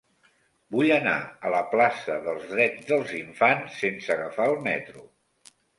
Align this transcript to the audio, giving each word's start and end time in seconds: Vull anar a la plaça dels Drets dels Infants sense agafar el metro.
Vull 0.75 0.89
anar 0.95 1.13
a 1.19 1.51
la 1.57 1.61
plaça 1.75 2.17
dels 2.29 2.49
Drets 2.57 2.91
dels 2.91 3.15
Infants 3.21 3.81
sense 3.87 4.13
agafar 4.19 4.53
el 4.53 4.63
metro. 4.73 5.11